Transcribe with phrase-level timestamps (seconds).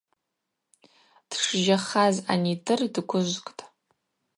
[1.29, 3.63] Дшжьахаз анидыр дгвыжвкӏтӏ.